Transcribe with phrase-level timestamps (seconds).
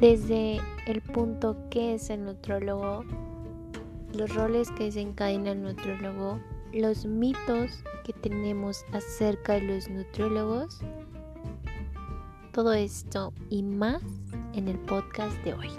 [0.00, 3.04] desde el punto que es el nutrólogo,
[4.14, 6.40] los roles que desencadena el nutrólogo,
[6.72, 10.80] los mitos que tenemos acerca de los nutriólogos,
[12.52, 14.02] todo esto y más
[14.54, 15.70] en el podcast de hoy.